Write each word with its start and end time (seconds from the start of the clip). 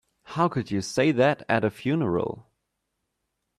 How 0.23 0.47
could 0.47 0.71
you 0.71 0.81
say 0.81 1.11
that 1.11 1.43
at 1.47 1.59
the 1.59 1.69
funeral? 1.69 2.47